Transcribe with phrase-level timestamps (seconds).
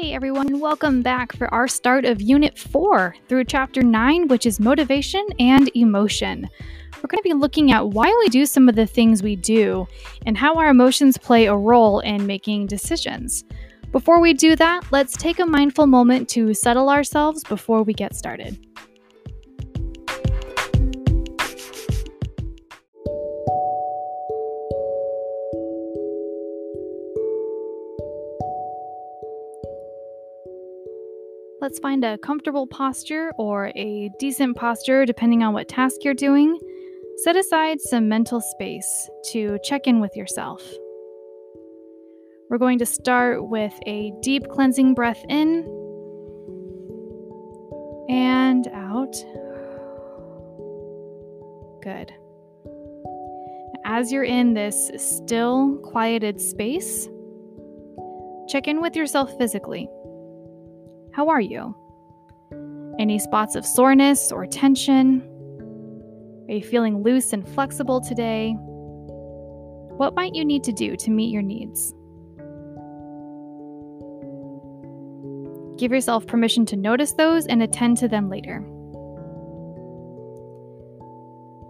[0.00, 4.60] Hey everyone, welcome back for our start of Unit 4 through Chapter 9, which is
[4.60, 6.48] Motivation and Emotion.
[6.98, 9.88] We're going to be looking at why we do some of the things we do
[10.24, 13.42] and how our emotions play a role in making decisions.
[13.90, 18.14] Before we do that, let's take a mindful moment to settle ourselves before we get
[18.14, 18.67] started.
[31.60, 36.56] Let's find a comfortable posture or a decent posture depending on what task you're doing.
[37.24, 40.62] Set aside some mental space to check in with yourself.
[42.48, 45.64] We're going to start with a deep cleansing breath in
[48.08, 49.16] and out.
[51.82, 52.12] Good.
[53.84, 57.08] As you're in this still, quieted space,
[58.48, 59.88] check in with yourself physically.
[61.18, 61.74] How are you?
[63.00, 65.20] Any spots of soreness or tension?
[66.48, 68.52] Are you feeling loose and flexible today?
[69.96, 71.92] What might you need to do to meet your needs?
[75.76, 78.64] Give yourself permission to notice those and attend to them later.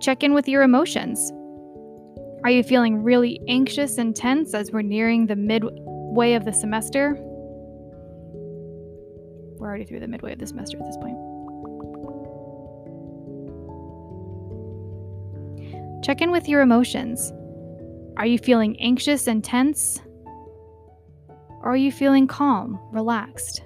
[0.02, 1.32] Check in with your emotions.
[2.44, 7.18] Are you feeling really anxious and tense as we're nearing the midway of the semester?
[9.58, 11.16] We're already through the midway of the semester at this point.
[16.04, 17.32] Check in with your emotions.
[18.16, 20.00] Are you feeling anxious and tense?
[21.60, 23.62] Or are you feeling calm, relaxed?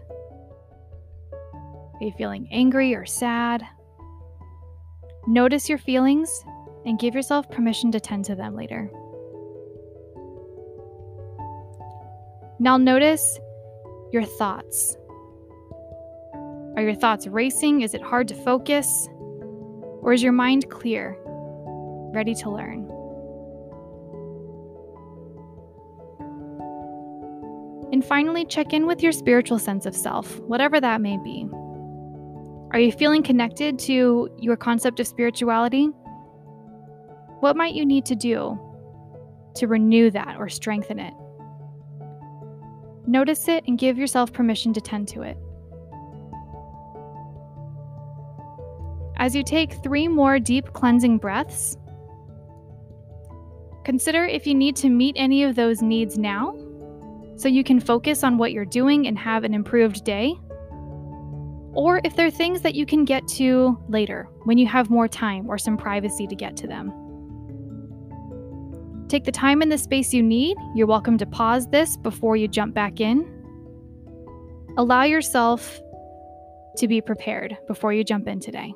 [1.54, 3.62] Are you feeling angry or sad?
[5.26, 6.44] Notice your feelings
[6.84, 8.90] and give yourself permission to tend to them later.
[12.58, 13.38] Now, notice
[14.12, 14.96] your thoughts.
[16.76, 17.82] Are your thoughts racing?
[17.82, 19.08] Is it hard to focus?
[20.00, 21.16] Or is your mind clear,
[22.14, 22.88] ready to learn?
[27.92, 31.46] And finally, check in with your spiritual sense of self, whatever that may be.
[32.72, 35.90] Are you feeling connected to your concept of spirituality?
[37.40, 38.58] What might you need to do
[39.56, 41.12] to renew that or strengthen it?
[43.06, 45.36] Notice it and give yourself permission to tend to it.
[49.22, 51.76] As you take three more deep cleansing breaths,
[53.84, 56.56] consider if you need to meet any of those needs now
[57.36, 60.34] so you can focus on what you're doing and have an improved day.
[61.72, 65.06] Or if there are things that you can get to later when you have more
[65.06, 66.92] time or some privacy to get to them.
[69.06, 70.56] Take the time and the space you need.
[70.74, 73.24] You're welcome to pause this before you jump back in.
[74.76, 75.80] Allow yourself
[76.76, 78.74] to be prepared before you jump in today.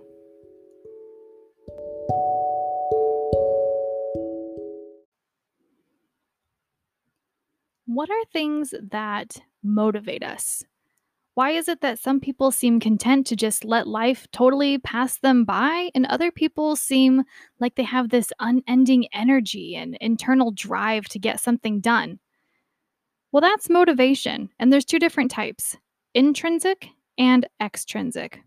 [7.97, 10.63] What are things that motivate us?
[11.33, 15.47] Why is it that some people seem content to just let life totally pass them
[15.47, 17.25] by, and other people seem
[17.59, 22.19] like they have this unending energy and internal drive to get something done?
[23.33, 25.79] Well, that's motivation, and there's two different types
[26.13, 28.43] intrinsic and extrinsic.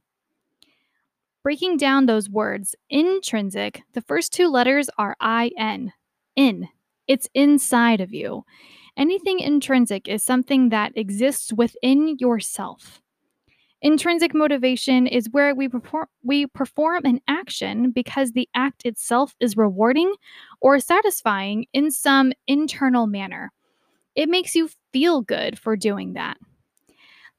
[1.41, 5.91] Breaking down those words, intrinsic, the first two letters are IN,
[6.35, 6.69] in.
[7.07, 8.45] It's inside of you.
[8.99, 13.01] Anything intrinsic is something that exists within yourself.
[13.81, 19.55] Intrinsic motivation is where we perform, we perform an action because the act itself is
[19.55, 20.13] rewarding
[20.59, 23.53] or satisfying in some internal manner.
[24.15, 26.35] It makes you feel good for doing that.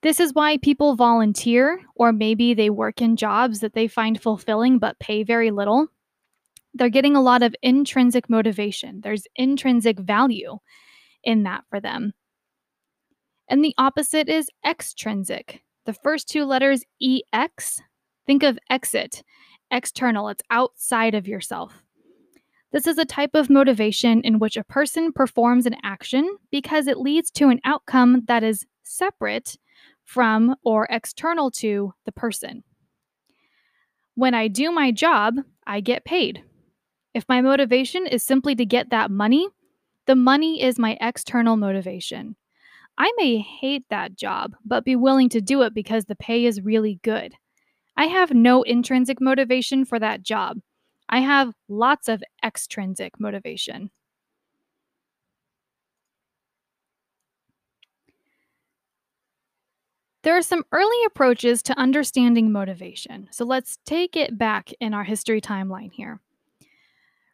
[0.00, 4.78] This is why people volunteer, or maybe they work in jobs that they find fulfilling
[4.78, 5.88] but pay very little.
[6.72, 10.59] They're getting a lot of intrinsic motivation, there's intrinsic value
[11.25, 12.13] in that for them.
[13.49, 15.63] And the opposite is extrinsic.
[15.87, 17.81] The first two letters EX,
[18.27, 19.22] think of exit,
[19.71, 21.83] external, it's outside of yourself.
[22.72, 26.99] This is a type of motivation in which a person performs an action because it
[26.99, 29.57] leads to an outcome that is separate
[30.05, 32.63] from or external to the person.
[34.15, 36.45] When I do my job, I get paid.
[37.15, 39.49] If my motivation is simply to get that money,
[40.10, 42.34] the money is my external motivation.
[42.98, 46.60] I may hate that job, but be willing to do it because the pay is
[46.62, 47.33] really good.
[47.97, 50.59] I have no intrinsic motivation for that job.
[51.09, 53.92] I have lots of extrinsic motivation.
[60.24, 63.28] There are some early approaches to understanding motivation.
[63.30, 66.18] So let's take it back in our history timeline here.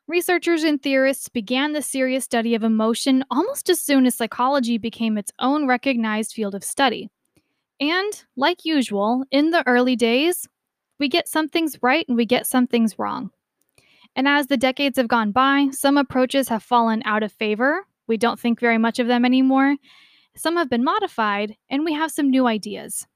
[0.08, 5.18] Researchers and theorists began the serious study of emotion almost as soon as psychology became
[5.18, 7.10] its own recognized field of study.
[7.80, 10.48] And, like usual, in the early days,
[11.00, 13.30] we get some things right and we get some things wrong.
[14.14, 17.84] And as the decades have gone by, some approaches have fallen out of favor.
[18.06, 19.76] We don't think very much of them anymore.
[20.36, 23.06] Some have been modified, and we have some new ideas.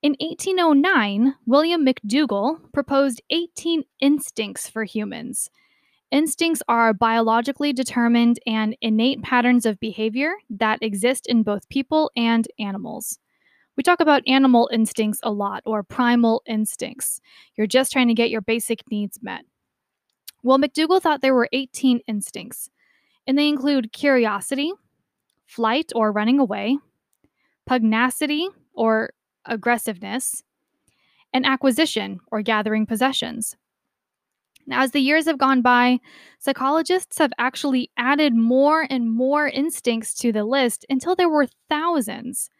[0.00, 5.50] In 1809, William McDougall proposed 18 instincts for humans.
[6.12, 12.46] Instincts are biologically determined and innate patterns of behavior that exist in both people and
[12.60, 13.18] animals.
[13.76, 17.20] We talk about animal instincts a lot, or primal instincts.
[17.56, 19.44] You're just trying to get your basic needs met.
[20.44, 22.70] Well, McDougall thought there were 18 instincts,
[23.26, 24.72] and they include curiosity,
[25.46, 26.78] flight or running away,
[27.66, 29.10] pugnacity or
[29.48, 30.42] aggressiveness,
[31.32, 33.56] and acquisition or gathering possessions.
[34.66, 35.98] Now, as the years have gone by,
[36.38, 42.50] psychologists have actually added more and more instincts to the list until there were thousands.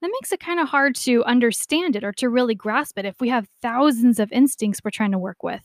[0.00, 3.20] That makes it kind of hard to understand it or to really grasp it if
[3.20, 5.62] we have thousands of instincts we're trying to work with.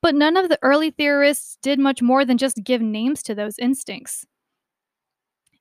[0.00, 3.58] But none of the early theorists did much more than just give names to those
[3.58, 4.24] instincts.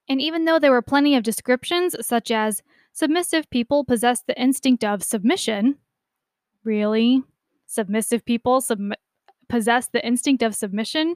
[0.08, 2.64] And even though there were plenty of descriptions, such as
[3.00, 5.78] submissive people possess the instinct of submission,
[6.66, 7.24] really?
[7.66, 8.92] Submissive people sub-
[9.48, 11.16] possess the instinct of submission?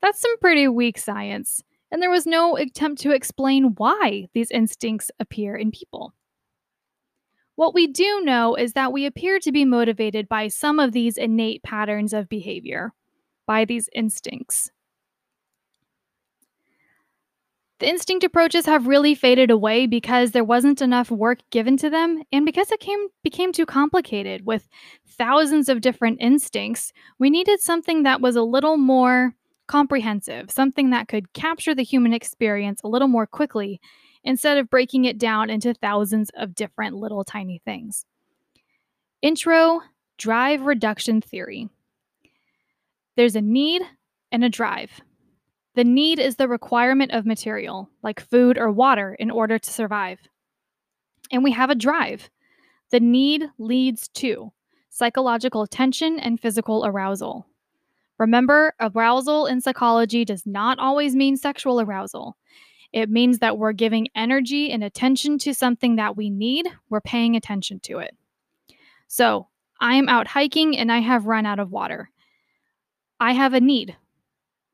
[0.00, 5.10] That's some pretty weak science, and there was no attempt to explain why these instincts
[5.18, 6.14] appear in people.
[7.56, 11.18] What we do know is that we appear to be motivated by some of these
[11.18, 12.92] innate patterns of behavior,
[13.46, 14.70] by these instincts.
[17.80, 22.22] The instinct approaches have really faded away because there wasn't enough work given to them
[22.32, 24.68] and because it came became too complicated with
[25.06, 26.92] thousands of different instincts.
[27.18, 29.34] We needed something that was a little more
[29.66, 33.80] comprehensive, something that could capture the human experience a little more quickly
[34.22, 38.06] instead of breaking it down into thousands of different little tiny things.
[39.20, 39.80] Intro
[40.16, 41.68] Drive Reduction Theory.
[43.16, 43.82] There's a need
[44.30, 45.00] and a drive.
[45.74, 50.20] The need is the requirement of material, like food or water, in order to survive.
[51.32, 52.30] And we have a drive.
[52.90, 54.52] The need leads to
[54.88, 57.46] psychological tension and physical arousal.
[58.18, 62.36] Remember, arousal in psychology does not always mean sexual arousal.
[62.92, 67.34] It means that we're giving energy and attention to something that we need, we're paying
[67.34, 68.16] attention to it.
[69.08, 69.48] So,
[69.80, 72.10] I am out hiking and I have run out of water.
[73.18, 73.96] I have a need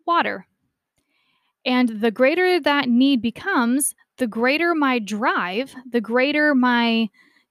[0.07, 0.47] water.
[1.65, 7.09] And the greater that need becomes, the greater my drive, the greater my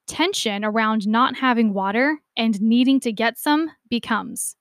[0.08, 4.56] tension around not having water and needing to get some becomes.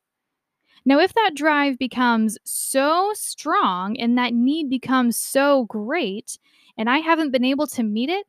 [0.84, 6.38] Now, if that drive becomes so strong and that need becomes so great,
[6.76, 8.26] and I haven't been able to meet it,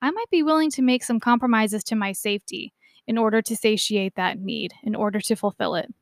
[0.00, 2.72] I might be willing to make some compromises to my safety
[3.06, 5.92] in order to satiate that need, in order to fulfill it.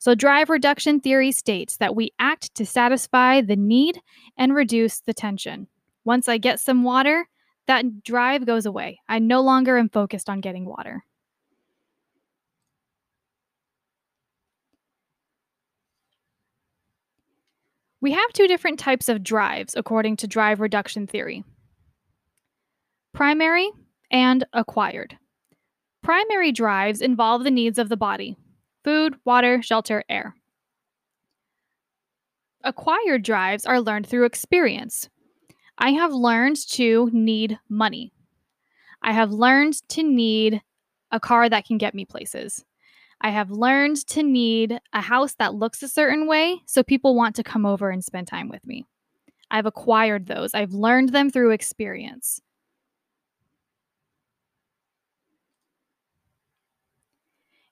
[0.00, 4.00] So, drive reduction theory states that we act to satisfy the need
[4.38, 5.68] and reduce the tension.
[6.04, 7.28] Once I get some water,
[7.66, 9.00] that drive goes away.
[9.10, 11.04] I no longer am focused on getting water.
[18.00, 21.44] We have two different types of drives according to drive reduction theory
[23.12, 23.70] primary
[24.10, 25.18] and acquired.
[26.02, 28.38] Primary drives involve the needs of the body,
[28.84, 30.34] food, water, shelter, air.
[32.62, 35.08] Acquired drives are learned through experience.
[35.78, 38.12] I have learned to need money.
[39.02, 40.60] I have learned to need
[41.10, 42.64] a car that can get me places.
[43.22, 47.36] I have learned to need a house that looks a certain way so people want
[47.36, 48.84] to come over and spend time with me.
[49.50, 52.40] I've acquired those, I've learned them through experience.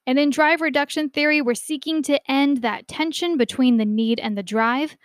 [0.09, 4.39] And in drive reduction theory, we're seeking to end that tension between the need and
[4.39, 4.97] the drive.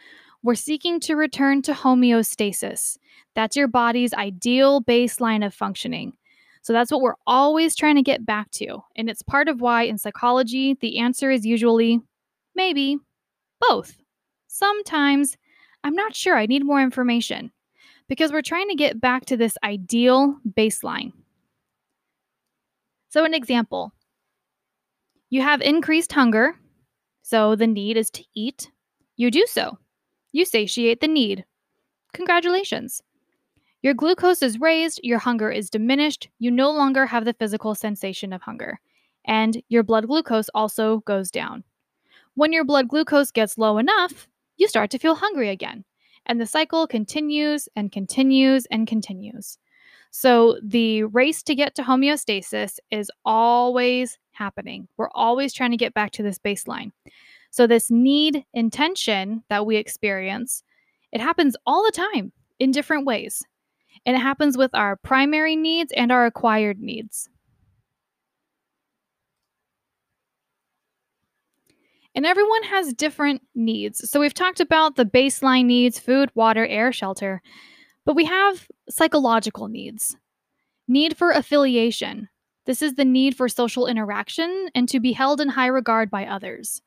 [0.44, 2.98] We're seeking to return to homeostasis.
[3.36, 6.14] That's your body's ideal baseline of functioning.
[6.62, 8.82] So that's what we're always trying to get back to.
[8.96, 12.00] And it's part of why in psychology, the answer is usually
[12.56, 12.98] maybe
[13.60, 13.98] both.
[14.48, 15.36] Sometimes
[15.84, 17.52] I'm not sure, I need more information
[18.08, 21.12] because we're trying to get back to this ideal baseline.
[23.10, 23.92] So, an example
[25.34, 26.60] you have increased hunger,
[27.24, 28.70] so the need is to eat.
[29.16, 29.80] You do so.
[30.32, 31.44] You satiate the need.
[32.14, 33.02] Congratulations.
[33.82, 38.32] Your glucose is raised, your hunger is diminished, you no longer have the physical sensation
[38.32, 38.80] of hunger,
[39.26, 41.64] and your blood glucose also goes down.
[42.36, 45.84] When your blood glucose gets low enough, you start to feel hungry again,
[46.28, 49.58] and the cycle continues and continues and continues.
[50.12, 54.88] So the race to get to homeostasis is always happening.
[54.98, 56.92] We're always trying to get back to this baseline.
[57.52, 60.64] So this need intention that we experience,
[61.12, 63.44] it happens all the time in different ways.
[64.06, 67.30] And it happens with our primary needs and our acquired needs.
[72.16, 74.10] And everyone has different needs.
[74.10, 77.42] So we've talked about the baseline needs food, water, air, shelter.
[78.06, 80.16] But we have psychological needs.
[80.88, 82.30] Need for affiliation.
[82.66, 86.26] This is the need for social interaction and to be held in high regard by
[86.26, 86.82] others.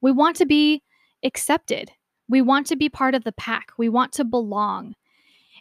[0.00, 0.82] We want to be
[1.24, 1.90] accepted.
[2.28, 3.72] We want to be part of the pack.
[3.78, 4.94] We want to belong.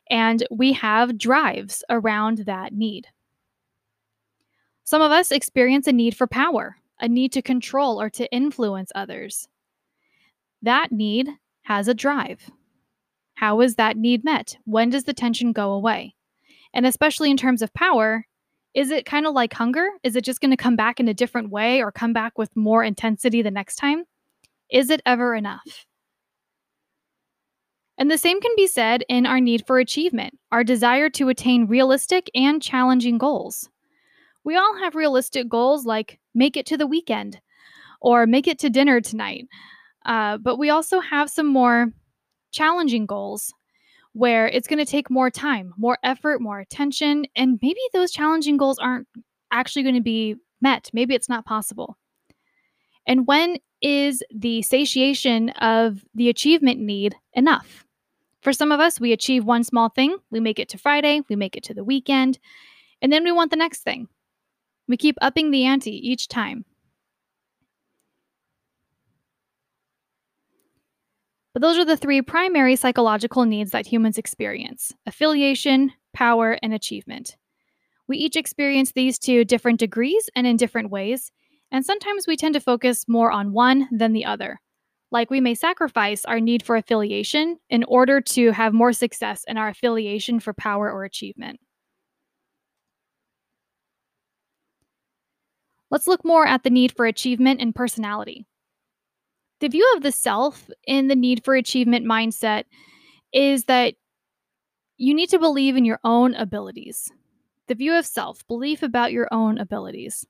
[0.10, 3.08] And we have drives around that need.
[4.84, 8.92] Some of us experience a need for power, a need to control or to influence
[8.94, 9.48] others.
[10.62, 11.30] That need
[11.64, 12.50] has a drive.
[13.36, 14.58] How is that need met?
[14.66, 16.16] When does the tension go away?
[16.74, 18.28] And especially in terms of power,
[18.74, 19.88] is it kind of like hunger?
[20.04, 22.56] Is it just going to come back in a different way or come back with
[22.56, 24.06] more intensity the next time?
[24.70, 25.86] Is it ever enough?
[27.98, 31.68] And the same can be said in our need for achievement, our desire to attain
[31.68, 33.70] realistic and challenging goals.
[34.44, 37.40] We all have realistic goals like make it to the weekend
[38.00, 39.46] or make it to dinner tonight.
[40.06, 41.92] Uh, but we also have some more
[42.52, 43.54] challenging goals
[44.14, 48.58] where it's going to take more time, more effort, more attention, and maybe those challenging
[48.58, 49.08] goals aren't
[49.52, 50.90] actually going to be met.
[50.94, 51.98] Maybe it's not possible.
[53.08, 57.86] And when is the satiation of the achievement need enough?
[58.42, 61.36] For some of us, we achieve one small thing, we make it to Friday, we
[61.36, 62.40] make it to the weekend,
[63.02, 64.08] and then we want the next thing.
[64.88, 66.66] We keep upping the ante each time.
[71.54, 77.36] But those are the three primary psychological needs that humans experience affiliation, power, and achievement.
[78.08, 81.32] We each experience these to different degrees and in different ways,
[81.72, 84.60] and sometimes we tend to focus more on one than the other.
[85.12, 89.58] Like we may sacrifice our need for affiliation in order to have more success in
[89.58, 91.60] our affiliation for power or achievement.
[95.90, 98.46] Let's look more at the need for achievement and personality.
[99.62, 102.66] The view of the self in the need for achievement mindset
[103.32, 103.96] is that
[104.98, 107.10] you need to believe in your own abilities.
[107.68, 110.26] The view of self, belief about your own abilities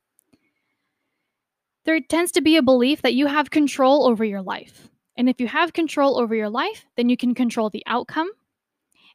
[1.86, 4.90] there tends to be a belief that you have control over your life.
[5.18, 8.30] And if you have control over your life, then you can control the outcome.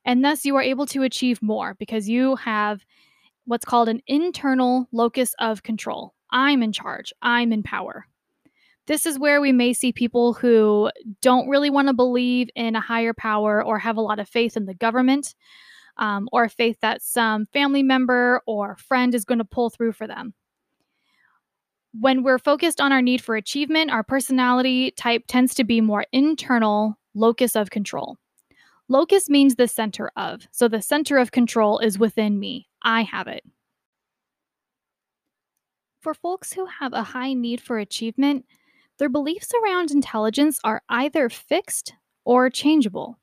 [0.05, 2.85] And thus, you are able to achieve more because you have
[3.45, 6.15] what's called an internal locus of control.
[6.31, 8.07] I'm in charge, I'm in power.
[8.87, 10.91] This is where we may see people who
[11.21, 14.57] don't really want to believe in a higher power or have a lot of faith
[14.57, 15.35] in the government
[15.97, 20.07] um, or faith that some family member or friend is going to pull through for
[20.07, 20.35] them
[22.01, 26.05] when we're focused on our need for achievement, our personality type tends to be more
[26.13, 28.17] internal locus of control.
[28.89, 30.47] Locus means the center of.
[30.53, 32.69] So the center of control is within me.
[32.83, 33.43] I have it.
[36.01, 38.45] For folks who have a high need for achievement,
[38.99, 43.19] their beliefs around intelligence are either fixed or changeable.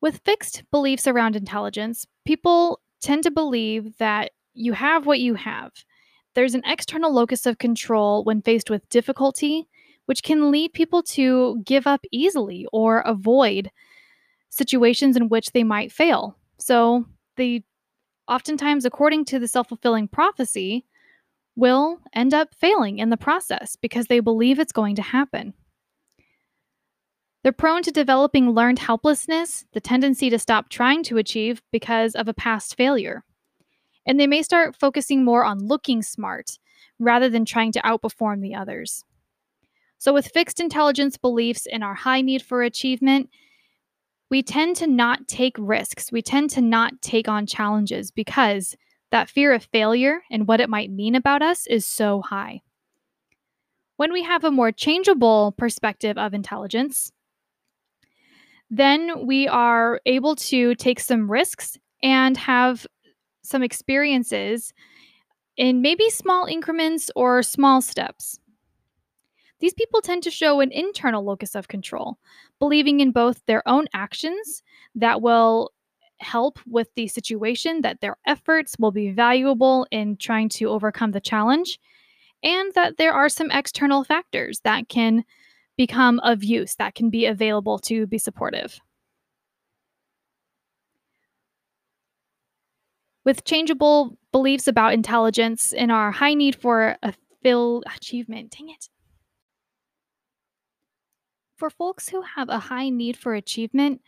[0.00, 5.72] With fixed beliefs around intelligence, people tend to believe that you have what you have
[6.36, 9.66] there's an external locus of control when faced with difficulty,
[10.04, 13.70] which can lead people to give up easily or avoid
[14.50, 16.36] situations in which they might fail.
[16.58, 17.06] So,
[17.36, 17.64] they
[18.28, 20.84] oftentimes, according to the self fulfilling prophecy,
[21.56, 25.54] will end up failing in the process because they believe it's going to happen.
[27.42, 32.28] They're prone to developing learned helplessness, the tendency to stop trying to achieve because of
[32.28, 33.24] a past failure
[34.06, 36.58] and they may start focusing more on looking smart
[36.98, 39.04] rather than trying to outperform the others.
[39.98, 43.28] So, with fixed intelligence beliefs and our high need for achievement,
[44.30, 46.12] we tend to not take risks.
[46.12, 48.76] We tend to not take on challenges because
[49.10, 52.60] that fear of failure and what it might mean about us is so high.
[53.96, 57.12] When we have a more changeable perspective of intelligence,
[58.68, 62.86] then we are able to take some risks and have
[63.42, 64.72] some experiences
[65.56, 68.38] in maybe small increments or small steps.
[69.60, 72.18] These people tend to show an internal locus of control,
[72.58, 74.62] believing in both their own actions
[74.94, 75.72] that will
[76.18, 81.20] help with the situation, that their efforts will be valuable in trying to overcome the
[81.20, 81.78] challenge,
[82.42, 85.24] and that there are some external factors that can
[85.76, 88.80] become of use, that can be available to be supportive.
[93.24, 98.88] With changeable beliefs about intelligence and our high need for a fill achievement, dang it.
[101.56, 104.00] For folks who have a high need for achievement,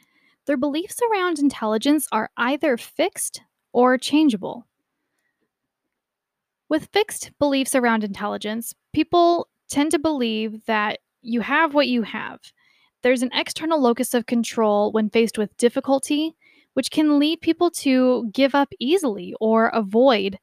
[0.48, 3.42] their beliefs around intelligence are either fixed
[3.74, 4.66] or changeable.
[6.70, 12.40] With fixed beliefs around intelligence, people tend to believe that you have what you have.
[13.02, 16.34] There's an external locus of control when faced with difficulty,
[16.72, 20.38] which can lead people to give up easily or avoid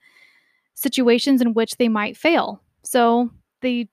[0.75, 2.61] situations in which they might fail.
[2.83, 3.31] So,
[3.61, 3.89] they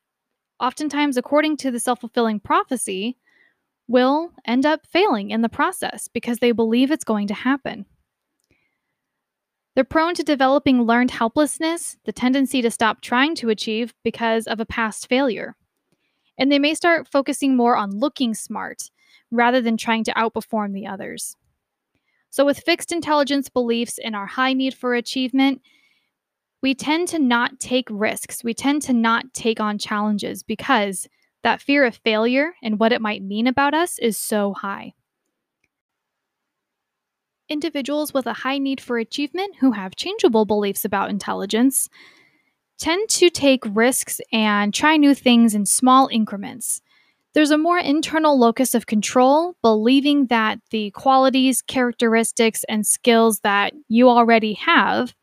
[0.61, 3.17] oftentimes, according to the self fulfilling prophecy,
[3.89, 7.87] will end up failing in the process because they believe it's going to happen.
[9.75, 14.61] They're prone to developing learned helplessness, the tendency to stop trying to achieve because of
[14.61, 15.57] a past failure.
[16.39, 18.91] And they may start focusing more on looking smart
[19.31, 21.37] rather than trying to outperform the others.
[22.29, 25.63] So, with fixed intelligence beliefs and our high need for achievement,
[26.63, 28.45] we tend to not take risks.
[28.45, 31.09] We tend to not take on challenges because
[31.43, 34.95] that fear of failure and what it might mean about us is so high.
[37.49, 41.89] Individuals with a high need for achievement who have changeable beliefs about intelligence
[42.79, 46.81] tend to take risks and try new things in small increments.
[47.35, 53.73] There's a more internal locus of control, believing that the qualities, characteristics, and skills that
[53.89, 55.15] you already have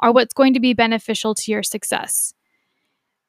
[0.00, 2.34] are what's going to be beneficial to your success.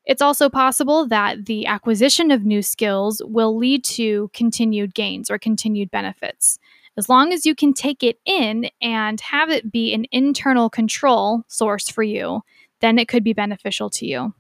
[0.06, 5.38] It's also possible that the acquisition of new skills will lead to continued gains or
[5.38, 6.58] continued benefits.
[6.98, 11.44] As long as you can take it in and have it be an internal control
[11.48, 12.42] source for you,
[12.82, 14.34] then it could be beneficial to you.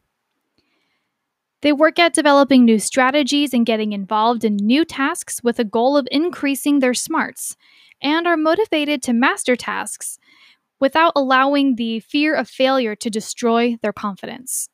[1.61, 5.97] They work at developing new strategies and getting involved in new tasks with a goal
[5.97, 7.57] of increasing their smarts,
[8.01, 10.17] and are motivated to master tasks
[10.79, 14.69] without allowing the fear of failure to destroy their confidence.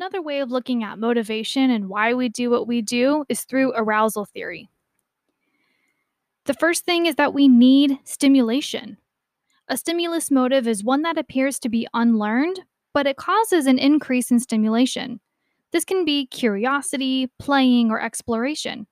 [0.00, 3.74] Another way of looking at motivation and why we do what we do is through
[3.76, 4.70] arousal theory.
[6.46, 8.96] The first thing is that we need stimulation.
[9.68, 12.60] A stimulus motive is one that appears to be unlearned,
[12.94, 15.20] but it causes an increase in stimulation.
[15.70, 18.86] This can be curiosity, playing, or exploration.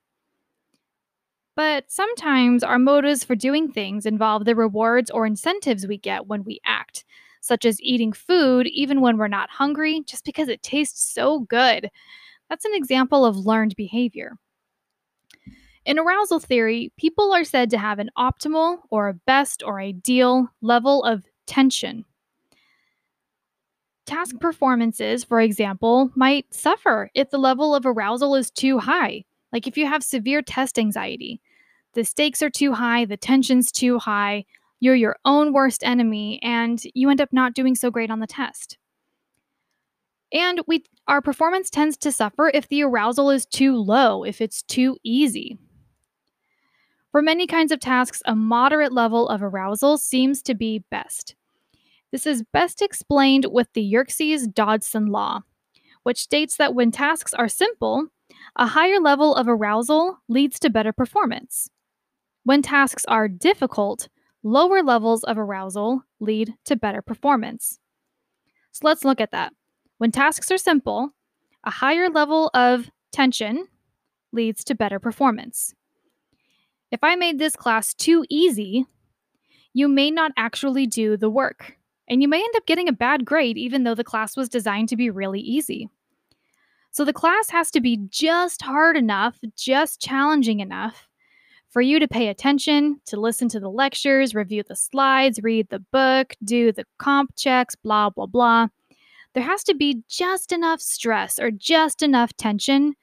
[1.55, 6.43] But sometimes our motives for doing things involve the rewards or incentives we get when
[6.43, 7.03] we act,
[7.41, 11.89] such as eating food even when we're not hungry just because it tastes so good.
[12.49, 14.37] That's an example of learned behavior.
[15.85, 20.49] In arousal theory, people are said to have an optimal or a best or ideal
[20.61, 22.05] level of tension.
[24.05, 29.23] Task performances, for example, might suffer if the level of arousal is too high.
[29.53, 31.41] Like if you have severe test anxiety,
[31.93, 34.45] the stakes are too high, the tension's too high,
[34.79, 38.27] you're your own worst enemy and you end up not doing so great on the
[38.27, 38.77] test.
[40.31, 44.61] And we our performance tends to suffer if the arousal is too low, if it's
[44.61, 45.57] too easy.
[47.11, 51.35] For many kinds of tasks, a moderate level of arousal seems to be best.
[52.11, 55.41] This is best explained with the Yerkes Dodson law,
[56.03, 58.07] which states that when tasks are simple,
[58.55, 61.69] a higher level of arousal leads to better performance.
[62.43, 64.07] When tasks are difficult,
[64.43, 67.79] lower levels of arousal lead to better performance.
[68.71, 69.53] So let's look at that.
[69.97, 71.13] When tasks are simple,
[71.65, 73.67] a higher level of tension
[74.31, 75.73] leads to better performance.
[76.91, 78.85] If I made this class too easy,
[79.73, 83.25] you may not actually do the work, and you may end up getting a bad
[83.25, 85.89] grade even though the class was designed to be really easy.
[86.91, 91.08] So the class has to be just hard enough, just challenging enough
[91.69, 95.79] for you to pay attention, to listen to the lectures, review the slides, read the
[95.79, 98.67] book, do the comp checks, blah, blah, blah.
[99.33, 102.95] There has to be just enough stress or just enough tension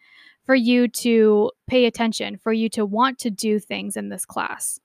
[0.45, 4.81] for you to pay attention, for you to want to do things in this class.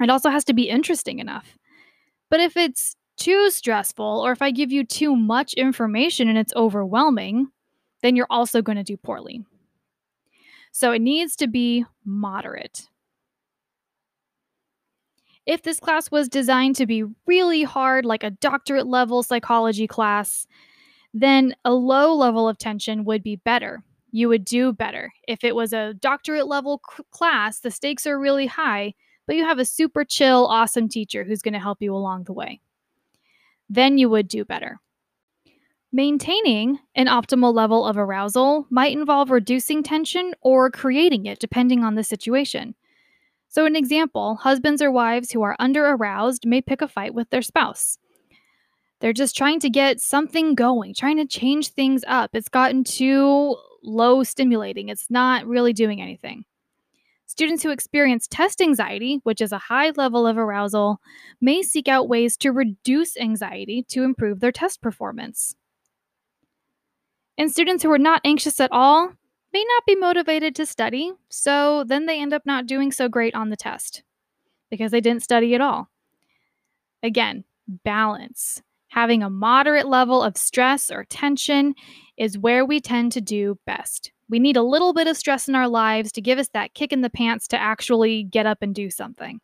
[0.00, 1.56] It also has to be interesting enough.
[2.30, 6.54] But if it's too stressful, or if I give you too much information and it's
[6.54, 7.48] overwhelming,
[8.02, 9.44] then you're also going to do poorly.
[10.72, 12.88] So it needs to be moderate.
[15.46, 20.46] If this class was designed to be really hard, like a doctorate level psychology class,
[21.12, 23.82] then a low level of tension would be better.
[24.12, 25.12] You would do better.
[25.26, 28.94] If it was a doctorate level c- class, the stakes are really high,
[29.26, 32.32] but you have a super chill, awesome teacher who's going to help you along the
[32.32, 32.60] way.
[33.68, 34.80] Then you would do better.
[35.92, 41.96] Maintaining an optimal level of arousal might involve reducing tension or creating it, depending on
[41.96, 42.74] the situation.
[43.50, 47.30] So, an example husbands or wives who are under aroused may pick a fight with
[47.30, 47.98] their spouse.
[49.00, 52.30] They're just trying to get something going, trying to change things up.
[52.32, 56.44] It's gotten too low stimulating, it's not really doing anything.
[57.26, 61.00] Students who experience test anxiety, which is a high level of arousal,
[61.40, 65.56] may seek out ways to reduce anxiety to improve their test performance.
[67.36, 69.14] And students who are not anxious at all
[69.52, 73.34] may not be motivated to study, so then they end up not doing so great
[73.34, 74.02] on the test
[74.70, 75.88] because they didn't study at all.
[77.02, 77.44] Again,
[77.84, 78.62] balance.
[78.88, 81.74] Having a moderate level of stress or tension
[82.16, 84.12] is where we tend to do best.
[84.28, 86.92] We need a little bit of stress in our lives to give us that kick
[86.92, 89.40] in the pants to actually get up and do something.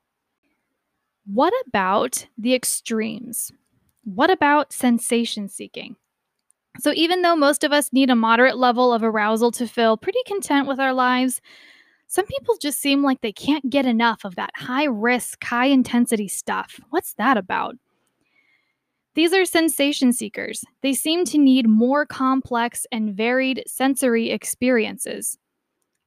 [1.26, 3.50] What about the extremes?
[4.04, 5.96] What about sensation seeking?
[6.80, 10.20] So, even though most of us need a moderate level of arousal to feel pretty
[10.26, 11.40] content with our lives,
[12.08, 16.28] some people just seem like they can't get enough of that high risk, high intensity
[16.28, 16.78] stuff.
[16.90, 17.76] What's that about?
[19.14, 20.62] These are sensation seekers.
[20.82, 25.38] They seem to need more complex and varied sensory experiences.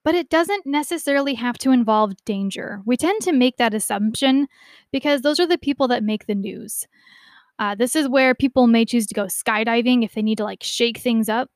[0.05, 2.81] But it doesn't necessarily have to involve danger.
[2.85, 4.47] We tend to make that assumption
[4.91, 6.87] because those are the people that make the news.
[7.59, 10.63] Uh, this is where people may choose to go skydiving if they need to like
[10.63, 11.51] shake things up.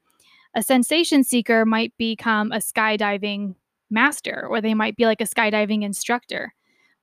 [0.53, 3.55] A sensation seeker might become a skydiving
[3.89, 6.53] master, or they might be like a skydiving instructor.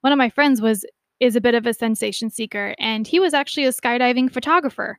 [0.02, 0.84] One of my friends was
[1.18, 4.98] is a bit of a sensation seeker, and he was actually a skydiving photographer.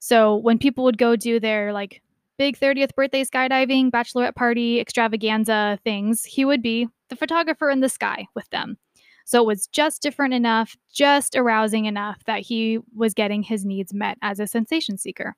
[0.00, 2.02] So when people would go do their like
[2.38, 7.88] big 30th birthday skydiving, bachelorette party, extravaganza things, he would be the photographer in the
[7.88, 8.78] sky with them.
[9.28, 13.92] So it was just different enough, just arousing enough that he was getting his needs
[13.92, 15.36] met as a sensation seeker.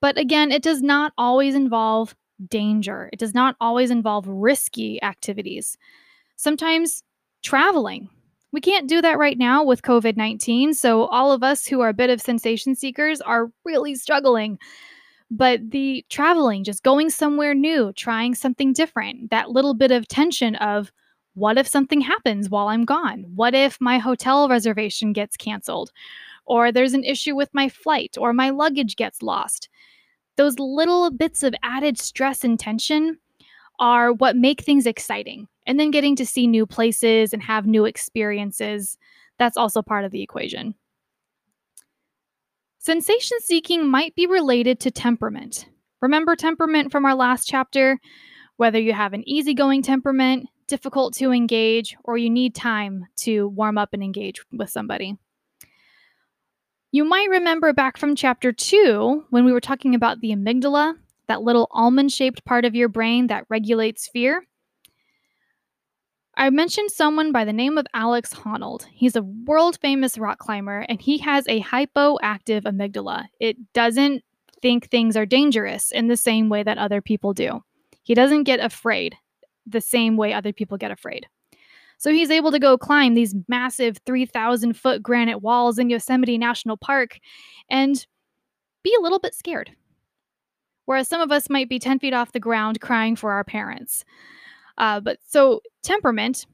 [0.00, 2.16] But again, it does not always involve
[2.48, 5.78] danger, it does not always involve risky activities.
[6.34, 7.04] Sometimes
[7.44, 8.08] traveling.
[8.50, 10.74] We can't do that right now with COVID 19.
[10.74, 14.58] So, all of us who are a bit of sensation seekers are really struggling.
[15.30, 20.56] But the traveling, just going somewhere new, trying something different, that little bit of tension
[20.56, 20.90] of,
[21.34, 23.24] what if something happens while I'm gone?
[23.34, 25.92] What if my hotel reservation gets canceled?
[26.46, 29.68] Or there's an issue with my flight, or my luggage gets lost.
[30.36, 33.18] Those little bits of added stress and tension
[33.78, 35.48] are what make things exciting.
[35.66, 38.98] And then getting to see new places and have new experiences,
[39.38, 40.74] that's also part of the equation.
[42.78, 45.66] Sensation seeking might be related to temperament.
[46.02, 47.98] Remember temperament from our last chapter?
[48.56, 53.78] Whether you have an easygoing temperament, difficult to engage, or you need time to warm
[53.78, 55.16] up and engage with somebody.
[56.92, 60.94] You might remember back from chapter two when we were talking about the amygdala,
[61.26, 64.46] that little almond shaped part of your brain that regulates fear.
[66.36, 68.86] I mentioned someone by the name of Alex Honnold.
[68.92, 73.26] He's a world famous rock climber and he has a hypoactive amygdala.
[73.38, 74.22] It doesn't
[74.60, 77.62] think things are dangerous in the same way that other people do.
[78.02, 79.16] He doesn't get afraid
[79.66, 81.26] the same way other people get afraid.
[81.98, 86.76] So he's able to go climb these massive 3,000 foot granite walls in Yosemite National
[86.76, 87.18] Park
[87.70, 88.04] and
[88.82, 89.70] be a little bit scared.
[90.86, 94.04] Whereas some of us might be 10 feet off the ground crying for our parents.
[94.76, 96.46] Uh, but so, temperament,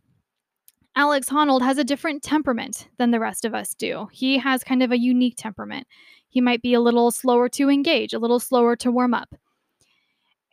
[0.94, 4.08] Alex Honnold has a different temperament than the rest of us do.
[4.12, 5.86] He has kind of a unique temperament.
[6.28, 9.34] He might be a little slower to engage, a little slower to warm up.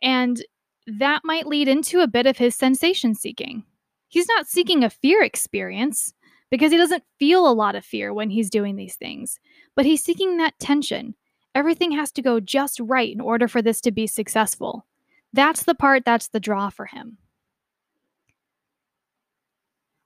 [0.02, 0.42] And
[0.88, 3.64] that might lead into a bit of his sensation seeking.
[4.08, 6.14] He's not seeking a fear experience
[6.50, 9.38] because he doesn't feel a lot of fear when he's doing these things,
[9.76, 11.14] but he's seeking that tension.
[11.54, 14.86] Everything has to go just right in order for this to be successful.
[15.32, 17.18] That's the part that's the draw for him.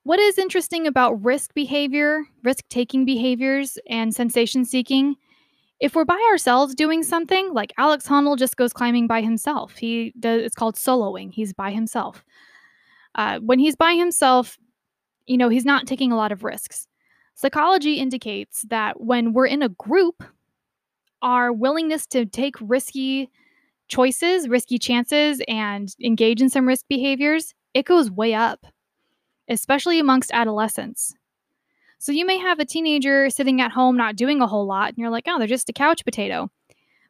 [0.04, 5.14] What is interesting about risk behavior, risk taking behaviors, and sensation seeking
[5.82, 9.76] if we're by ourselves doing something, like Alex Honnold just goes climbing by himself.
[9.76, 11.32] He does it's called soloing.
[11.32, 12.24] He's by himself.
[13.16, 14.58] Uh, when he's by himself,
[15.26, 16.86] you know, he's not taking a lot of risks.
[17.34, 20.22] Psychology indicates that when we're in a group,
[21.20, 23.28] our willingness to take risky
[23.88, 28.66] choices, risky chances, and engage in some risk behaviors, it goes way up,
[29.48, 31.12] especially amongst adolescents.
[32.02, 34.98] So you may have a teenager sitting at home not doing a whole lot, and
[34.98, 36.50] you're like, oh, they're just a couch potato.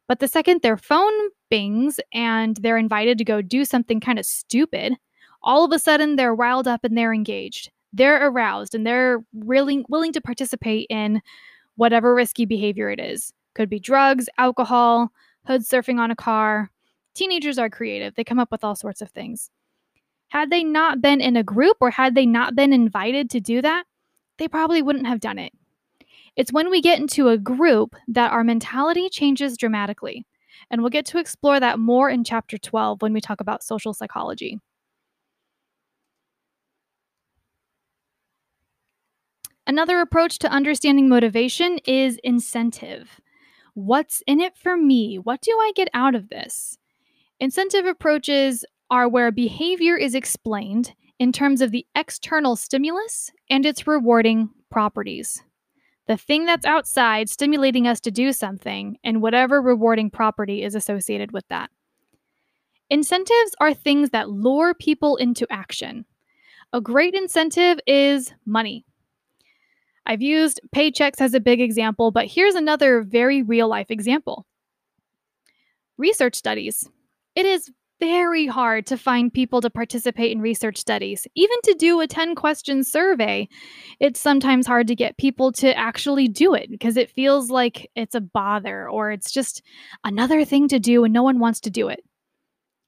[0.07, 1.11] But the second their phone
[1.49, 4.93] bings and they're invited to go do something kind of stupid,
[5.41, 7.71] all of a sudden they're riled up and they're engaged.
[7.93, 11.21] they're aroused and they're really willing to participate in
[11.75, 13.31] whatever risky behavior it is.
[13.53, 15.11] Could be drugs, alcohol,
[15.45, 16.71] hood surfing on a car.
[17.13, 19.51] Teenagers are creative, they come up with all sorts of things.
[20.29, 23.61] Had they not been in a group or had they not been invited to do
[23.61, 23.85] that,
[24.43, 25.53] they probably wouldn't have done it.
[26.35, 30.25] It's when we get into a group that our mentality changes dramatically.
[30.69, 33.93] And we'll get to explore that more in chapter 12 when we talk about social
[33.93, 34.59] psychology.
[39.65, 43.21] Another approach to understanding motivation is incentive.
[43.75, 45.19] What's in it for me?
[45.19, 46.77] What do I get out of this?
[47.39, 53.87] Incentive approaches are where behavior is explained in terms of the external stimulus and its
[53.87, 55.43] rewarding properties.
[56.07, 61.31] The thing that's outside stimulating us to do something and whatever rewarding property is associated
[61.31, 61.69] with that.
[62.89, 66.05] Incentives are things that lure people into action.
[66.73, 68.85] A great incentive is money.
[70.05, 74.45] I've used paychecks as a big example, but here's another very real life example
[75.97, 76.89] research studies.
[77.35, 77.71] It is
[78.03, 81.25] very hard to find people to participate in research studies.
[81.35, 83.47] Even to do a 10 question survey,
[84.01, 88.13] it's sometimes hard to get people to actually do it because it feels like it's
[88.13, 89.61] a bother or it's just
[90.03, 92.03] another thing to do and no one wants to do it.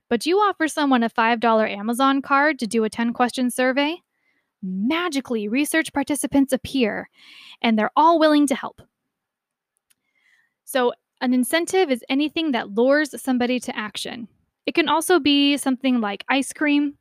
[0.10, 3.96] But you offer someone a $5 Amazon card to do a 10 question survey,
[4.62, 7.10] magically research participants appear
[7.62, 8.82] and they're all willing to help.
[10.66, 14.28] So, an incentive is anything that lures somebody to action.
[14.66, 16.96] It can also be something like ice cream,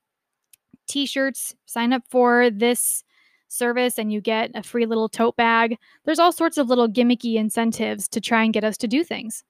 [0.87, 3.05] t shirts, sign up for this
[3.49, 5.79] service and you get a free little tote bag.
[6.05, 9.45] There's all sorts of little gimmicky incentives to try and get us to do things.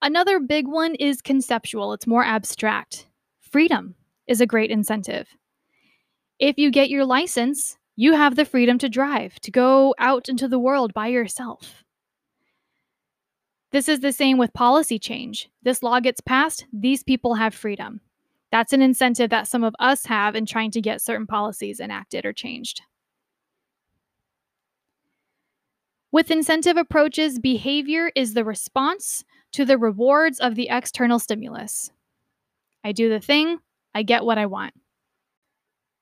[0.00, 3.06] Another big one is conceptual, it's more abstract.
[3.38, 3.94] Freedom
[4.26, 5.28] is a great incentive.
[6.40, 10.48] If you get your license, you have the freedom to drive, to go out into
[10.48, 11.84] the world by yourself.
[13.72, 15.48] This is the same with policy change.
[15.62, 18.00] This law gets passed, these people have freedom.
[18.50, 22.26] That's an incentive that some of us have in trying to get certain policies enacted
[22.26, 22.82] or changed.
[26.10, 31.90] With incentive approaches, behavior is the response to the rewards of the external stimulus.
[32.84, 33.60] I do the thing,
[33.94, 34.74] I get what I want.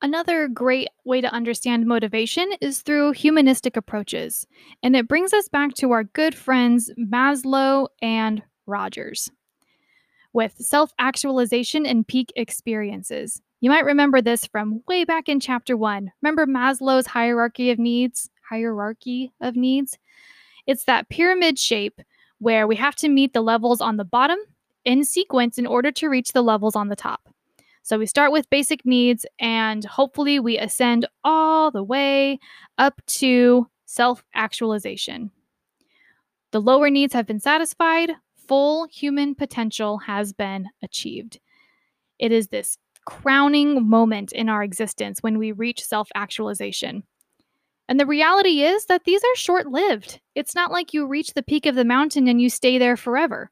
[0.02, 4.46] Another great way to understand motivation is through humanistic approaches,
[4.82, 9.30] and it brings us back to our good friends Maslow and Rogers
[10.32, 13.42] with self actualization and peak experiences.
[13.60, 16.12] You might remember this from way back in chapter one.
[16.22, 18.30] Remember Maslow's hierarchy of needs?
[18.48, 19.98] Hierarchy of needs?
[20.66, 22.00] It's that pyramid shape
[22.38, 24.38] where we have to meet the levels on the bottom
[24.86, 27.28] in sequence in order to reach the levels on the top.
[27.82, 32.38] So we start with basic needs and hopefully we ascend all the way
[32.78, 35.30] up to self actualization.
[36.52, 38.12] The lower needs have been satisfied,
[38.48, 41.38] full human potential has been achieved.
[42.18, 47.02] It is this crowning moment in our existence when we reach self actualization.
[47.88, 50.20] And the reality is that these are short lived.
[50.36, 53.50] It's not like you reach the peak of the mountain and you stay there forever.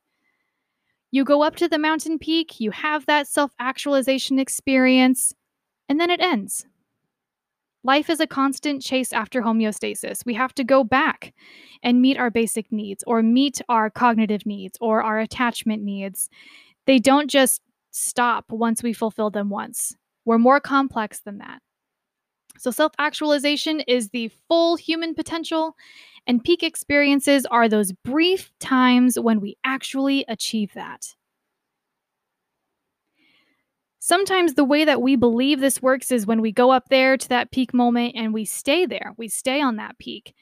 [1.11, 5.33] You go up to the mountain peak, you have that self actualization experience,
[5.89, 6.67] and then it ends.
[7.85, 10.27] Life is a constant chase after homeostasis.
[10.27, 11.33] We have to go back
[11.83, 16.29] and meet our basic needs, or meet our cognitive needs, or our attachment needs.
[16.87, 19.97] They don't just stop once we fulfill them once.
[20.25, 21.63] We're more complex than that.
[22.59, 25.77] So, self actualization is the full human potential,
[26.27, 31.15] and peak experiences are those brief times when we actually achieve that.
[34.01, 37.29] Sometimes the way that we believe this works is when we go up there to
[37.29, 40.35] that peak moment and we stay there, we stay on that peak.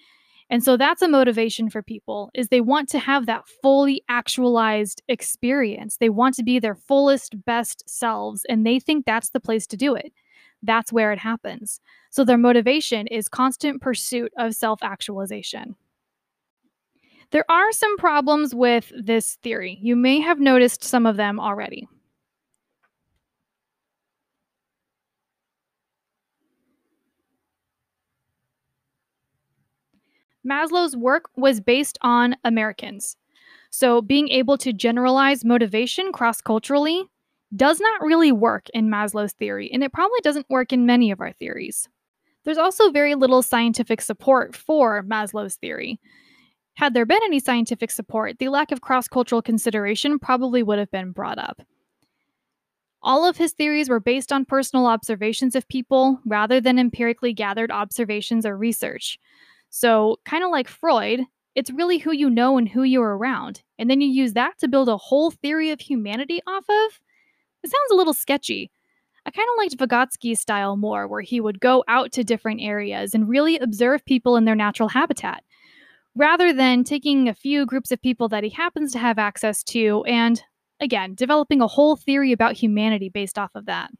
[0.51, 5.03] And so that's a motivation for people is they want to have that fully actualized
[5.09, 5.97] experience.
[5.97, 9.77] They want to be their fullest best selves and they think that's the place to
[9.77, 10.13] do it
[10.63, 11.81] that's where it happens.
[12.11, 15.77] So their motivation is constant pursuit of self actualization.
[17.33, 19.79] There are some problems with this theory.
[19.83, 21.89] You may have noticed some of them already.
[30.47, 33.17] Maslow's work was based on Americans.
[33.71, 37.05] So, being able to generalize motivation cross culturally
[37.55, 41.21] does not really work in Maslow's theory, and it probably doesn't work in many of
[41.21, 41.89] our theories.
[42.45, 46.01] There's also very little scientific support for Maslow's theory.
[46.75, 50.91] Had there been any scientific support, the lack of cross cultural consideration probably would have
[50.91, 51.63] been brought up.
[53.03, 57.71] All of his theories were based on personal observations of people rather than empirically gathered
[57.71, 59.19] observations or research.
[59.71, 61.21] So, kind of like Freud,
[61.55, 63.63] it's really who you know and who you're around.
[63.79, 67.01] And then you use that to build a whole theory of humanity off of?
[67.67, 68.71] It sounds a little sketchy.
[69.27, 73.13] I kind of liked Vygotsky's style more, where he would go out to different areas
[73.13, 75.43] and really observe people in their natural habitat,
[76.15, 80.05] rather than taking a few groups of people that he happens to have access to
[80.07, 80.45] and,
[80.79, 83.91] again, developing a whole theory about humanity based off of that.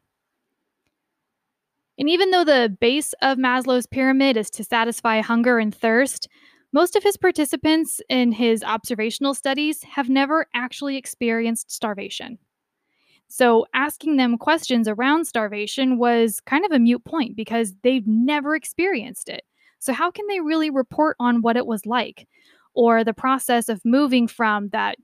[1.99, 6.29] And even though the base of Maslow's pyramid is to satisfy hunger and thirst,
[6.71, 12.39] most of his participants in his observational studies have never actually experienced starvation.
[13.27, 18.55] So asking them questions around starvation was kind of a mute point because they've never
[18.55, 19.43] experienced it.
[19.79, 22.27] So, how can they really report on what it was like
[22.73, 24.97] or the process of moving from that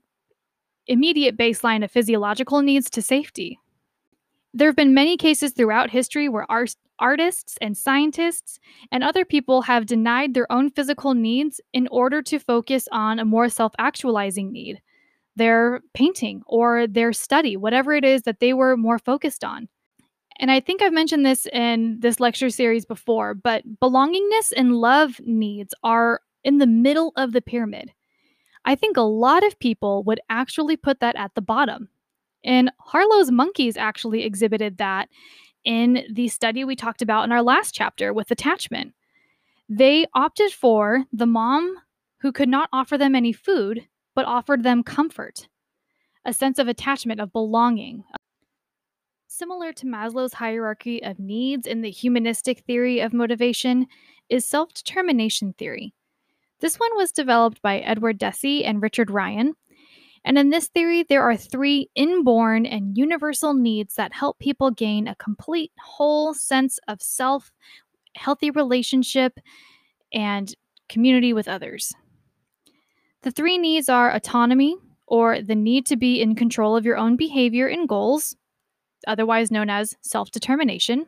[0.86, 3.58] immediate baseline of physiological needs to safety?
[4.52, 8.58] There have been many cases throughout history where art- artists and scientists
[8.90, 13.24] and other people have denied their own physical needs in order to focus on a
[13.24, 14.80] more self actualizing need
[15.36, 19.68] their painting or their study, whatever it is that they were more focused on.
[20.38, 25.20] And I think I've mentioned this in this lecture series before, but belongingness and love
[25.24, 27.92] needs are in the middle of the pyramid.
[28.64, 31.88] I think a lot of people would actually put that at the bottom.
[32.42, 35.08] And Harlow's monkeys actually exhibited that
[35.64, 38.92] in the study we talked about in our last chapter with attachment.
[39.68, 41.76] They opted for the mom
[42.20, 45.48] who could not offer them any food but offered them comfort,
[46.24, 48.04] a sense of attachment, of belonging.
[49.26, 53.86] Similar to Maslow's hierarchy of needs in the humanistic theory of motivation
[54.28, 55.92] is self determination theory.
[56.60, 59.54] This one was developed by Edward Deci and Richard Ryan.
[60.24, 65.06] And in this theory, there are three inborn and universal needs that help people gain
[65.06, 67.52] a complete, whole sense of self,
[68.14, 69.38] healthy relationship,
[70.12, 70.54] and
[70.88, 71.92] community with others.
[73.24, 77.16] The three needs are autonomy, or the need to be in control of your own
[77.16, 78.36] behavior and goals,
[79.06, 81.06] otherwise known as self determination,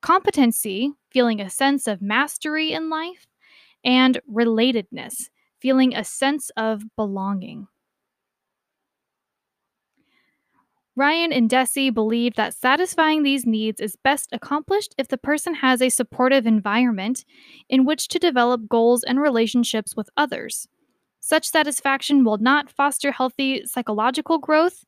[0.00, 3.26] competency, feeling a sense of mastery in life,
[3.84, 7.66] and relatedness, feeling a sense of belonging.
[10.94, 15.82] Ryan and Deci believe that satisfying these needs is best accomplished if the person has
[15.82, 17.24] a supportive environment
[17.68, 20.68] in which to develop goals and relationships with others.
[21.26, 24.84] Such satisfaction will not foster healthy psychological growth,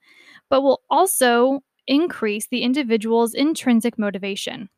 [0.48, 4.68] but will also increase the individual's intrinsic motivation.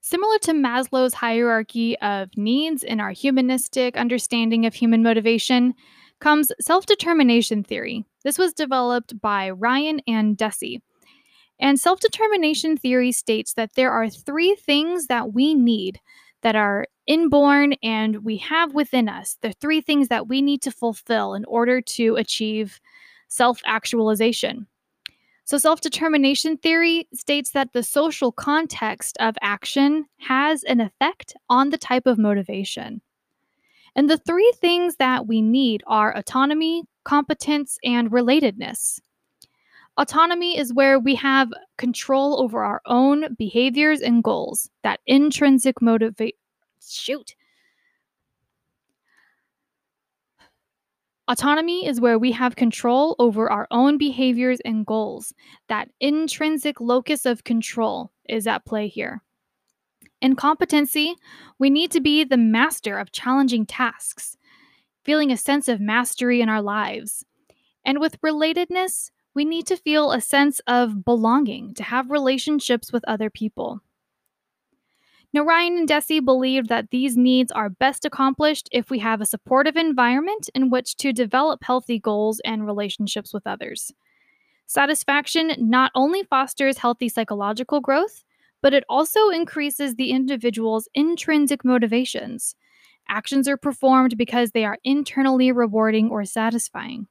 [0.00, 5.74] Similar to Maslow's hierarchy of needs in our humanistic understanding of human motivation
[6.20, 8.04] comes self determination theory.
[8.22, 10.80] This was developed by Ryan and Deci.
[11.60, 16.00] And self determination theory states that there are three things that we need
[16.42, 19.36] that are inborn and we have within us.
[19.42, 22.80] The three things that we need to fulfill in order to achieve
[23.28, 24.66] self actualization.
[25.44, 31.70] So, self determination theory states that the social context of action has an effect on
[31.70, 33.02] the type of motivation.
[33.96, 39.00] And the three things that we need are autonomy, competence, and relatedness.
[40.00, 44.70] Autonomy is where we have control over our own behaviors and goals.
[44.82, 46.36] That intrinsic motivate
[46.82, 47.34] shoot.
[51.28, 55.34] Autonomy is where we have control over our own behaviors and goals.
[55.68, 59.20] That intrinsic locus of control is at play here.
[60.22, 61.14] In competency,
[61.58, 64.38] we need to be the master of challenging tasks,
[65.04, 67.22] feeling a sense of mastery in our lives.
[67.84, 73.04] And with relatedness, we need to feel a sense of belonging, to have relationships with
[73.06, 73.80] other people.
[75.32, 79.26] Now, Ryan and Deci believe that these needs are best accomplished if we have a
[79.26, 83.92] supportive environment in which to develop healthy goals and relationships with others.
[84.66, 88.24] Satisfaction not only fosters healthy psychological growth,
[88.60, 92.56] but it also increases the individual's intrinsic motivations.
[93.08, 97.06] Actions are performed because they are internally rewarding or satisfying.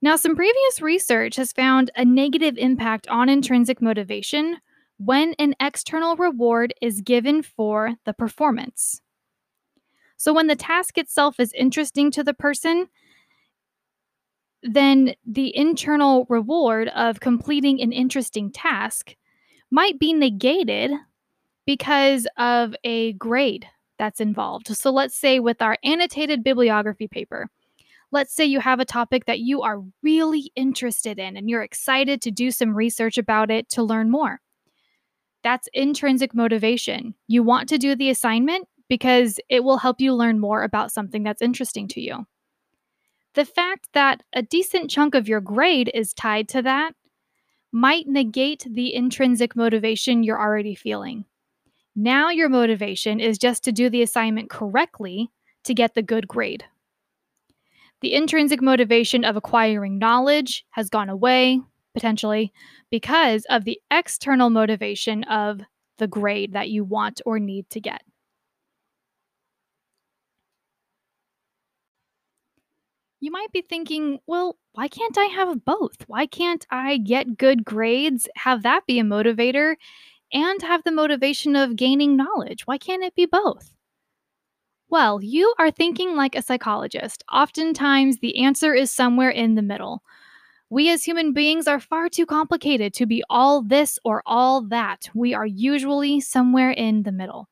[0.00, 4.58] Now, some previous research has found a negative impact on intrinsic motivation
[4.98, 9.00] when an external reward is given for the performance.
[10.16, 12.88] So, when the task itself is interesting to the person,
[14.62, 19.14] then the internal reward of completing an interesting task
[19.70, 20.92] might be negated
[21.66, 23.66] because of a grade
[23.98, 24.68] that's involved.
[24.68, 27.50] So let's say with our annotated bibliography paper,
[28.10, 32.22] let's say you have a topic that you are really interested in and you're excited
[32.22, 34.40] to do some research about it to learn more.
[35.44, 37.14] That's intrinsic motivation.
[37.26, 41.22] You want to do the assignment because it will help you learn more about something
[41.22, 42.26] that's interesting to you.
[43.34, 46.94] The fact that a decent chunk of your grade is tied to that
[47.70, 51.24] might negate the intrinsic motivation you're already feeling.
[51.94, 55.30] Now, your motivation is just to do the assignment correctly
[55.64, 56.64] to get the good grade.
[58.00, 61.60] The intrinsic motivation of acquiring knowledge has gone away,
[61.94, 62.52] potentially,
[62.90, 65.60] because of the external motivation of
[65.98, 68.02] the grade that you want or need to get.
[73.20, 76.08] You might be thinking, well, why can't I have both?
[76.08, 79.76] Why can't I get good grades, have that be a motivator,
[80.32, 82.66] and have the motivation of gaining knowledge?
[82.66, 83.77] Why can't it be both?
[84.90, 87.22] Well, you are thinking like a psychologist.
[87.30, 90.02] Oftentimes, the answer is somewhere in the middle.
[90.70, 95.08] We as human beings are far too complicated to be all this or all that.
[95.14, 97.48] We are usually somewhere in the middle.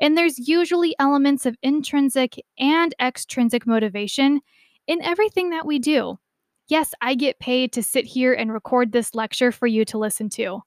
[0.00, 4.40] And there's usually elements of intrinsic and extrinsic motivation
[4.86, 6.18] in everything that we do.
[6.68, 10.30] Yes, I get paid to sit here and record this lecture for you to listen
[10.30, 10.62] to.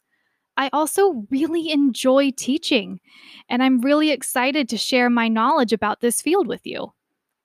[0.55, 2.99] I also really enjoy teaching,
[3.49, 6.93] and I'm really excited to share my knowledge about this field with you.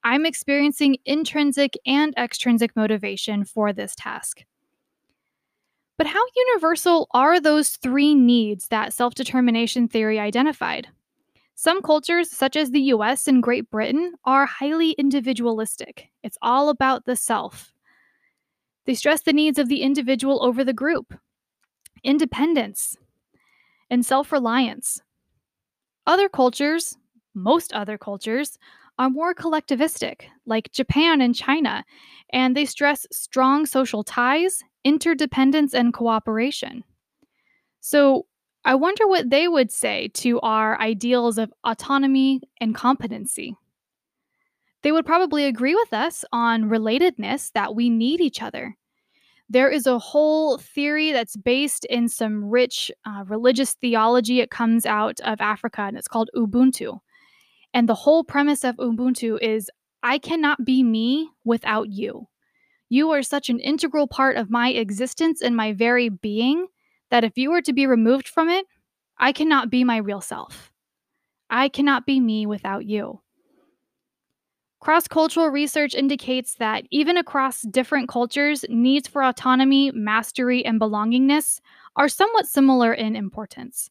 [0.04, 4.44] I'm experiencing intrinsic and extrinsic motivation for this task.
[5.96, 10.88] But how universal are those three needs that self determination theory identified?
[11.56, 16.08] Some cultures, such as the US and Great Britain, are highly individualistic.
[16.22, 17.72] It's all about the self.
[18.84, 21.12] They stress the needs of the individual over the group,
[22.04, 22.96] independence,
[23.90, 25.00] and self reliance.
[26.06, 26.96] Other cultures,
[27.34, 28.58] most other cultures,
[28.98, 31.84] are more collectivistic, like Japan and China,
[32.32, 36.82] and they stress strong social ties, interdependence, and cooperation.
[37.80, 38.26] So,
[38.64, 43.56] I wonder what they would say to our ideals of autonomy and competency.
[44.82, 48.76] They would probably agree with us on relatedness, that we need each other.
[49.50, 54.40] There is a whole theory that's based in some rich uh, religious theology.
[54.40, 57.00] It comes out of Africa and it's called Ubuntu.
[57.72, 59.70] And the whole premise of Ubuntu is
[60.02, 62.28] I cannot be me without you.
[62.90, 66.66] You are such an integral part of my existence and my very being
[67.10, 68.66] that if you were to be removed from it,
[69.18, 70.72] I cannot be my real self.
[71.50, 73.20] I cannot be me without you.
[74.80, 81.60] Cross cultural research indicates that even across different cultures, needs for autonomy, mastery, and belongingness
[81.96, 83.90] are somewhat similar in importance.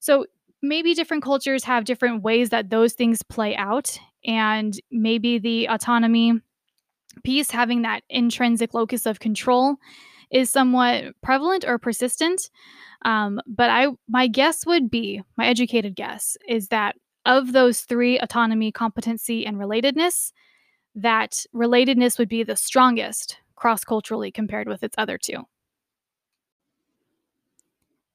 [0.00, 0.26] So,
[0.62, 6.40] maybe different cultures have different ways that those things play out, and maybe the autonomy
[7.24, 9.76] piece, having that intrinsic locus of control,
[10.30, 12.50] is somewhat prevalent or persistent.
[13.04, 16.96] Um, but I, my guess would be, my educated guess is that
[17.30, 20.32] of those three autonomy, competency, and relatedness,
[20.96, 25.44] that relatedness would be the strongest cross culturally compared with its other two.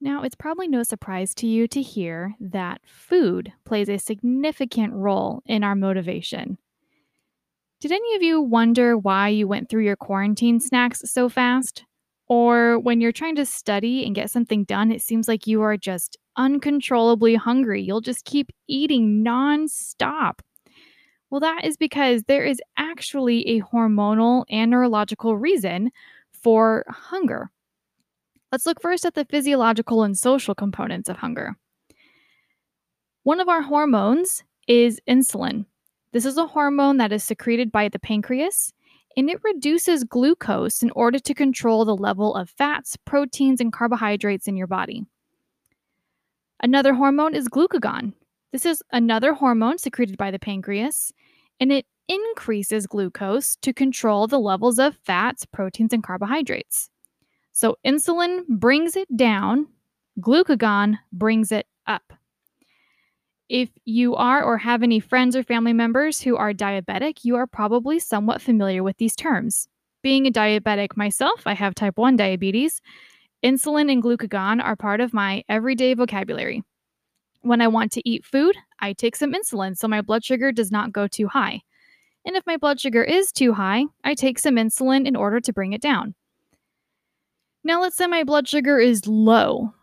[0.01, 5.41] Now, it's probably no surprise to you to hear that food plays a significant role
[5.45, 6.57] in our motivation.
[7.79, 11.85] Did any of you wonder why you went through your quarantine snacks so fast?
[12.27, 15.77] Or when you're trying to study and get something done, it seems like you are
[15.77, 17.81] just uncontrollably hungry.
[17.81, 20.39] You'll just keep eating nonstop.
[21.29, 25.91] Well, that is because there is actually a hormonal and neurological reason
[26.31, 27.51] for hunger.
[28.51, 31.55] Let's look first at the physiological and social components of hunger.
[33.23, 35.65] One of our hormones is insulin.
[36.11, 38.71] This is a hormone that is secreted by the pancreas
[39.17, 44.47] and it reduces glucose in order to control the level of fats, proteins, and carbohydrates
[44.47, 45.05] in your body.
[46.61, 48.13] Another hormone is glucagon.
[48.51, 51.11] This is another hormone secreted by the pancreas,
[51.59, 56.89] and it increases glucose to control the levels of fats, proteins, and carbohydrates.
[57.51, 59.67] So insulin brings it down,
[60.19, 62.13] glucagon brings it up.
[63.49, 67.45] If you are or have any friends or family members who are diabetic, you are
[67.45, 69.67] probably somewhat familiar with these terms.
[70.01, 72.81] Being a diabetic myself, I have type 1 diabetes.
[73.43, 76.63] Insulin and glucagon are part of my everyday vocabulary.
[77.41, 80.71] When I want to eat food, I take some insulin so my blood sugar does
[80.71, 81.61] not go too high.
[82.25, 85.53] And if my blood sugar is too high, I take some insulin in order to
[85.53, 86.15] bring it down.
[87.63, 89.73] Now, let's say my blood sugar is low.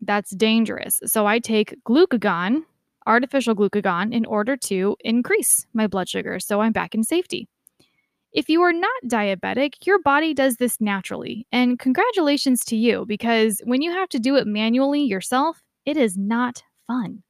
[0.00, 1.00] That's dangerous.
[1.04, 2.62] So I take glucagon
[3.06, 7.48] artificial glucagon in order to increase my blood sugar so I'm back in safety.
[8.32, 11.46] If you are not diabetic, your body does this naturally.
[11.50, 16.16] And congratulations to you because when you have to do it manually yourself, it is
[16.16, 17.22] not fun.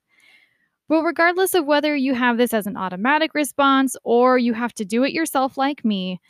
[0.90, 4.84] But regardless of whether you have this as an automatic response or you have to
[4.84, 6.20] do it yourself like me,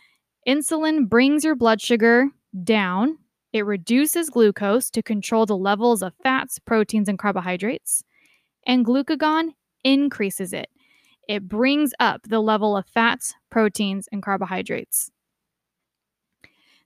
[0.47, 2.29] insulin brings your blood sugar
[2.63, 3.17] down.
[3.53, 8.05] It reduces glucose to control the levels of fats, proteins, and carbohydrates.
[8.67, 9.55] And glucagon
[9.85, 10.69] increases it
[11.31, 15.13] it brings up the level of fats, proteins, and carbohydrates.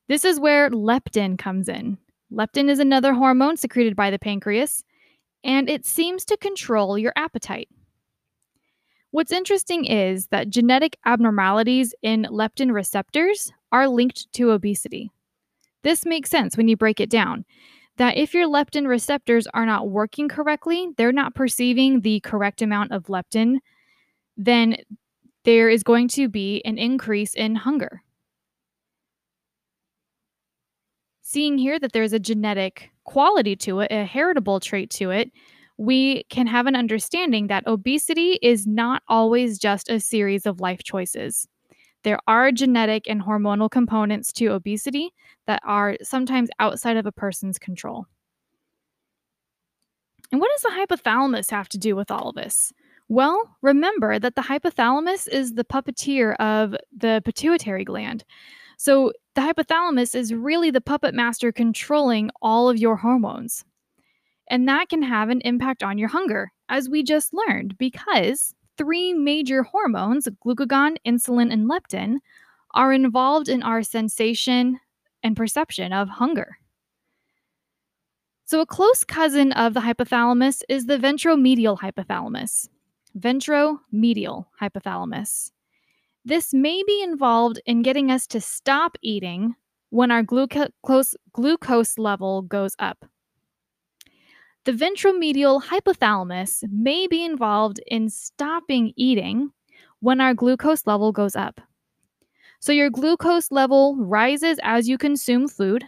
[0.07, 1.97] This is where leptin comes in.
[2.31, 4.85] Leptin is another hormone secreted by the pancreas,
[5.43, 7.71] and it seems to control your appetite.
[9.13, 15.11] What's interesting is that genetic abnormalities in leptin receptors are linked to obesity.
[15.85, 17.47] This makes sense when you break it down.
[17.97, 22.93] That if your leptin receptors are not working correctly, they're not perceiving the correct amount
[22.93, 23.59] of leptin
[24.37, 24.77] then
[25.45, 28.03] there is going to be an increase in hunger.
[31.23, 35.31] Seeing here that there's a genetic quality to it, a heritable trait to it,
[35.77, 40.83] we can have an understanding that obesity is not always just a series of life
[40.85, 41.49] choices.
[42.05, 45.13] There are genetic and hormonal components to obesity
[45.47, 48.07] that are sometimes outside of a person's control.
[50.31, 52.73] And what does the hypothalamus have to do with all of this?
[53.09, 58.25] Well, remember that the hypothalamus is the puppeteer of the pituitary gland.
[58.77, 63.65] So the hypothalamus is really the puppet master controlling all of your hormones.
[64.49, 69.15] And that can have an impact on your hunger, as we just learned, because three
[69.15, 72.19] major hormones, glucagon, insulin, and leptin,
[72.75, 74.81] are involved in our sensation
[75.23, 76.59] and perception of hunger.
[78.47, 82.69] So, a close cousin of the hypothalamus is the ventromedial hypothalamus
[83.19, 85.51] ventromedial hypothalamus.
[86.25, 89.55] This may be involved in getting us to stop eating
[89.91, 93.05] when our glucose, glucose level goes up.
[94.65, 99.51] The ventromedial hypothalamus may be involved in stopping eating
[100.01, 101.61] when our glucose level goes up.
[102.61, 105.85] So, your glucose level rises as you consume food.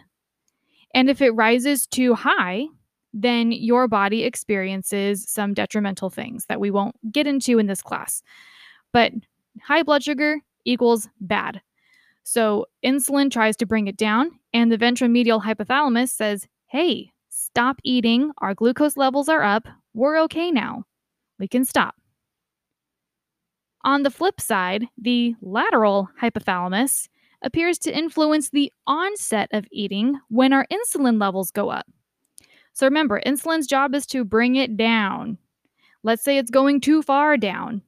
[0.93, 2.67] And if it rises too high,
[3.13, 8.21] then your body experiences some detrimental things that we won't get into in this class.
[8.93, 9.11] But
[9.63, 11.61] high blood sugar equals bad.
[12.21, 17.11] So insulin tries to bring it down, and the ventromedial hypothalamus says, hey,
[17.47, 18.31] stop eating.
[18.39, 19.67] Our glucose levels are up.
[19.93, 20.83] We're okay now.
[21.39, 21.95] We can stop.
[23.83, 27.07] On the flip side, the lateral hypothalamus
[27.41, 31.87] appears to influence the onset of eating when our insulin levels go up.
[32.73, 35.37] So remember, insulin's job is to bring it down.
[36.03, 37.81] Let's say it's going too far down.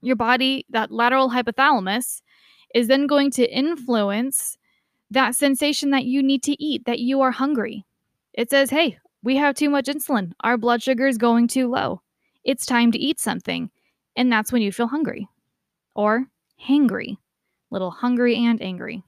[0.00, 2.22] Your body, that lateral hypothalamus,
[2.74, 4.56] is then going to influence
[5.10, 7.84] that sensation that you need to eat, that you are hungry.
[8.38, 10.30] It says, hey, we have too much insulin.
[10.44, 12.02] Our blood sugar is going too low.
[12.44, 13.68] It's time to eat something.
[14.14, 15.26] And that's when you feel hungry
[15.96, 16.28] or
[16.64, 17.16] hangry,
[17.72, 19.02] little hungry and angry.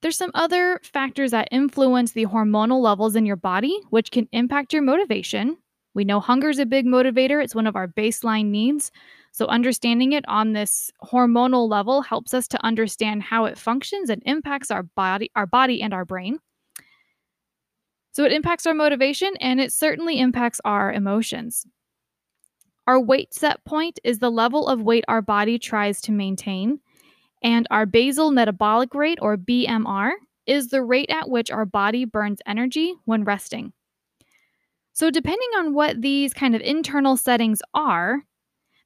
[0.00, 4.72] There's some other factors that influence the hormonal levels in your body, which can impact
[4.72, 5.58] your motivation.
[5.94, 8.92] We know hunger is a big motivator, it's one of our baseline needs.
[9.32, 14.22] So, understanding it on this hormonal level helps us to understand how it functions and
[14.24, 16.38] impacts our body, our body and our brain.
[18.12, 21.66] So, it impacts our motivation and it certainly impacts our emotions.
[22.86, 26.80] Our weight set point is the level of weight our body tries to maintain.
[27.42, 30.12] And our basal metabolic rate, or BMR,
[30.46, 33.72] is the rate at which our body burns energy when resting.
[34.92, 38.22] So, depending on what these kind of internal settings are,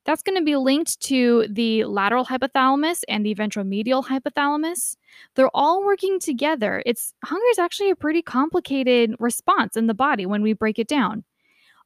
[0.05, 4.97] that's going to be linked to the lateral hypothalamus and the ventromedial hypothalamus.
[5.37, 6.83] They're all working together.
[6.85, 10.89] It's hunger is actually a pretty complicated response in the body when we break it
[10.89, 11.25] down.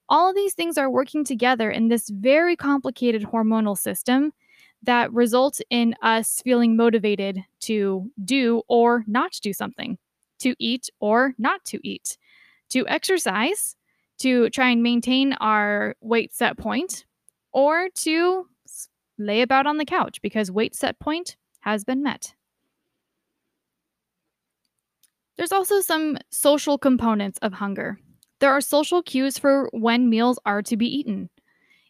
[0.08, 4.32] All of these things are working together in this very complicated hormonal system
[4.82, 9.98] that result in us feeling motivated to do or not do something,
[10.38, 12.16] to eat or not to eat,
[12.70, 13.76] to exercise,
[14.18, 17.04] to try and maintain our weight set point,
[17.52, 18.46] or to
[19.18, 22.34] lay about on the couch because weight set point has been met.
[25.36, 27.98] There's also some social components of hunger.
[28.38, 31.30] There are social cues for when meals are to be eaten.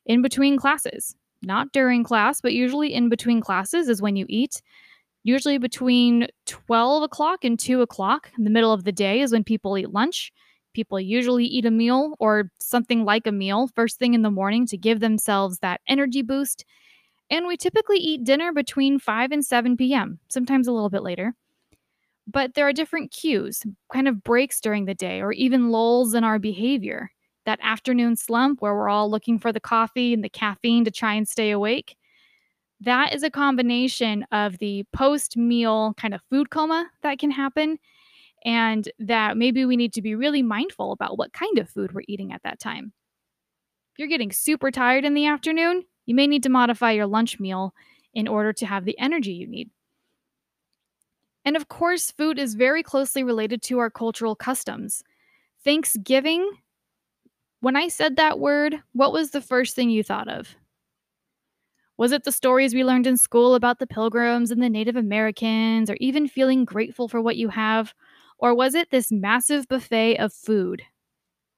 [0.04, 1.16] In between classes,
[1.46, 4.60] not during class, but usually in between classes is when you eat.
[5.24, 9.44] Usually between 12 o'clock and 2 o'clock in the middle of the day is when
[9.44, 10.32] people eat lunch.
[10.74, 14.66] People usually eat a meal or something like a meal first thing in the morning
[14.66, 16.64] to give themselves that energy boost.
[17.30, 21.34] And we typically eat dinner between 5 and 7 p.m., sometimes a little bit later.
[22.28, 26.24] But there are different cues, kind of breaks during the day, or even lulls in
[26.24, 27.10] our behavior.
[27.46, 31.14] That afternoon slump where we're all looking for the coffee and the caffeine to try
[31.14, 31.96] and stay awake.
[32.80, 37.78] That is a combination of the post meal kind of food coma that can happen,
[38.44, 42.02] and that maybe we need to be really mindful about what kind of food we're
[42.06, 42.92] eating at that time.
[43.94, 47.40] If you're getting super tired in the afternoon, you may need to modify your lunch
[47.40, 47.74] meal
[48.12, 49.70] in order to have the energy you need.
[51.44, 55.02] And of course, food is very closely related to our cultural customs.
[55.64, 56.50] Thanksgiving,
[57.60, 60.54] when I said that word, what was the first thing you thought of?
[61.98, 65.88] Was it the stories we learned in school about the pilgrims and the Native Americans,
[65.88, 67.94] or even feeling grateful for what you have?
[68.38, 70.82] Or was it this massive buffet of food?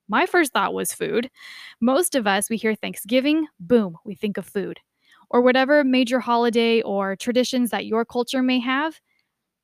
[0.08, 1.28] My first thought was food.
[1.80, 4.78] Most of us, we hear Thanksgiving, boom, we think of food.
[5.28, 9.00] Or whatever major holiday or traditions that your culture may have,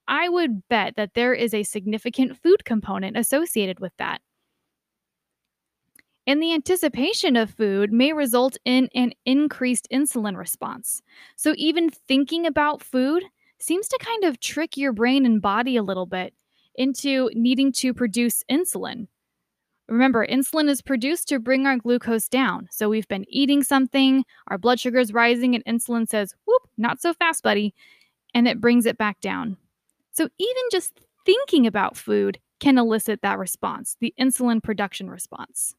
[0.08, 4.20] I would bet that there is a significant food component associated with that.
[6.26, 11.02] And the anticipation of food may result in an increased insulin response.
[11.36, 13.24] So, even thinking about food
[13.58, 16.32] seems to kind of trick your brain and body a little bit
[16.74, 19.08] into needing to produce insulin.
[19.86, 22.68] Remember, insulin is produced to bring our glucose down.
[22.70, 27.02] So, we've been eating something, our blood sugar is rising, and insulin says, whoop, not
[27.02, 27.74] so fast, buddy.
[28.32, 29.58] And it brings it back down.
[30.12, 35.74] So, even just thinking about food can elicit that response, the insulin production response.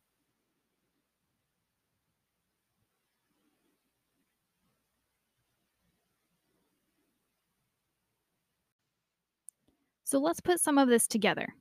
[10.16, 11.55] So, let's put some of this together.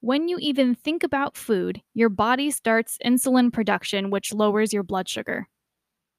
[0.00, 5.08] When you even think about food, your body starts insulin production, which lowers your blood
[5.08, 5.48] sugar,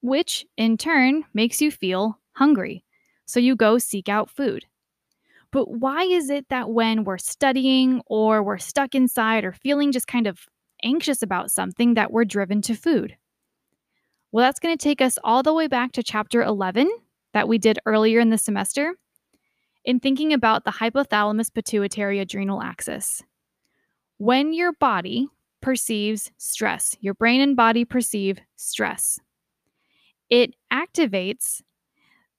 [0.01, 2.84] which in turn makes you feel hungry.
[3.28, 4.66] So, you go seek out food.
[5.51, 10.07] But why is it that when we're studying or we're stuck inside or feeling just
[10.07, 10.47] kind of
[10.84, 13.18] anxious about something that we're driven to food?
[14.32, 16.89] Well, that's going to take us all the way back to chapter 11
[17.36, 18.95] that we did earlier in the semester
[19.86, 23.23] in thinking about the hypothalamus pituitary adrenal axis.
[24.17, 25.27] When your body
[25.61, 29.19] perceives stress, your brain and body perceive stress,
[30.29, 31.61] it activates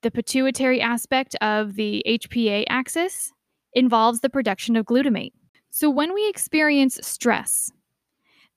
[0.02, 3.32] the pituitary aspect of the HPA axis
[3.72, 5.32] involves the production of glutamate.
[5.70, 7.70] So, when we experience stress,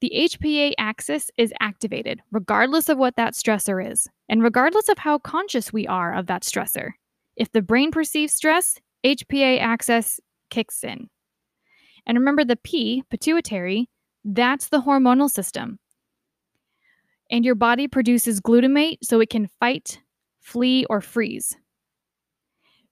[0.02, 5.20] the HPA axis is activated, regardless of what that stressor is, and regardless of how
[5.20, 6.92] conscious we are of that stressor.
[7.36, 10.20] If the brain perceives stress, HPA axis
[10.50, 11.10] kicks in.
[12.06, 13.90] And remember the P, pituitary,
[14.24, 15.80] that's the hormonal system.
[17.30, 20.00] And your body produces glutamate so it can fight
[20.46, 21.58] flee, or freeze.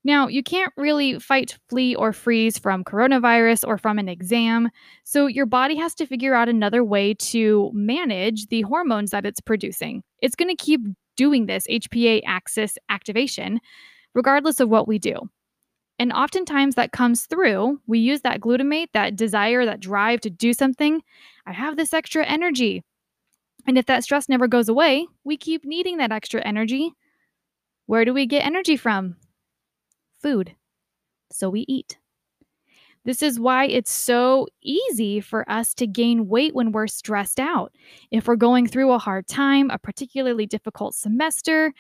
[0.03, 4.69] Now, you can't really fight, flee, or freeze from coronavirus or from an exam,
[5.03, 9.39] so your body has to figure out another way to manage the hormones that it's
[9.39, 10.03] producing.
[10.19, 10.81] It's going to keep
[11.15, 13.59] doing this HPA axis activation
[14.13, 15.15] regardless of what we do.
[15.99, 20.53] And oftentimes that comes through, we use that glutamate, that desire, that drive to do
[20.53, 21.01] something.
[21.45, 22.83] I have this extra energy.
[23.67, 26.93] And if that stress never goes away, we keep needing that extra energy
[27.85, 29.17] where do we get energy from?
[30.21, 30.55] Food.
[31.31, 31.97] So we eat.
[33.05, 37.73] This is why it's so easy for us to gain weight when we're stressed out.
[38.11, 41.73] If we're going through a hard time, a particularly difficult semester,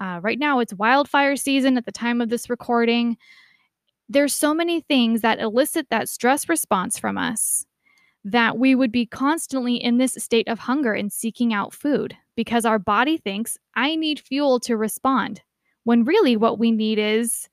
[0.00, 3.16] uh, right now it's wildfire season at the time of this recording.
[4.08, 7.66] There's so many things that elicit that stress response from us
[8.24, 12.64] that we would be constantly in this state of hunger and seeking out food because
[12.64, 15.42] our body thinks, I need fuel to respond.
[15.84, 17.48] When really what we need is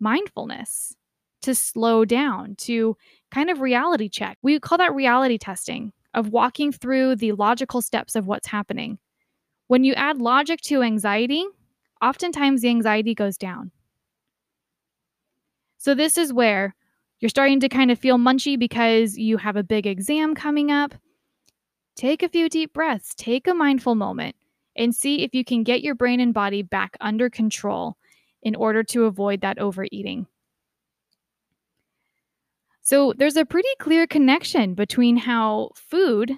[0.00, 0.94] mindfulness
[1.42, 2.96] to slow down, to
[3.30, 4.38] kind of reality check.
[4.42, 8.98] We call that reality testing of walking through the logical steps of what's happening.
[9.68, 11.44] When you add logic to anxiety,
[12.02, 13.70] oftentimes the anxiety goes down.
[15.78, 16.74] So, this is where
[17.20, 20.94] you're starting to kind of feel munchy because you have a big exam coming up.
[21.94, 24.36] Take a few deep breaths, take a mindful moment,
[24.76, 27.96] and see if you can get your brain and body back under control
[28.42, 30.26] in order to avoid that overeating.
[32.82, 36.32] So, there's a pretty clear connection between how food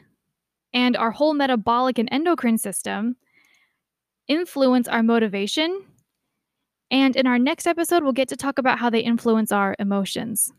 [0.72, 3.16] and our whole metabolic and endocrine system
[4.28, 5.84] influence our motivation.
[6.90, 10.52] And in our next episode, we'll get to talk about how they influence our emotions.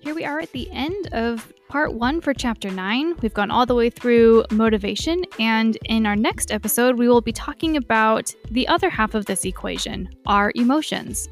[0.00, 3.16] Here we are at the end of part one for chapter nine.
[3.22, 7.32] We've gone all the way through motivation, and in our next episode, we will be
[7.32, 11.28] talking about the other half of this equation our emotions.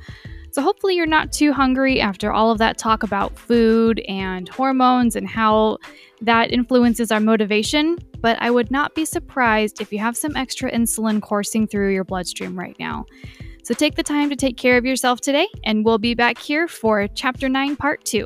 [0.55, 5.17] So, hopefully, you're not too hungry after all of that talk about food and hormones
[5.17, 5.79] and how
[6.21, 7.99] that influences our motivation.
[8.21, 12.05] But I would not be surprised if you have some extra insulin coursing through your
[12.05, 13.05] bloodstream right now.
[13.65, 16.69] So, take the time to take care of yourself today, and we'll be back here
[16.69, 18.25] for chapter 9, part 2.